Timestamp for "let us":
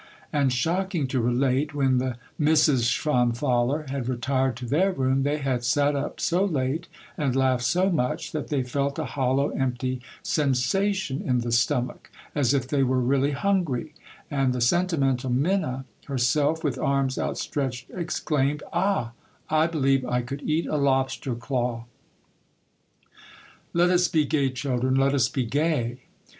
23.75-24.07, 24.95-25.29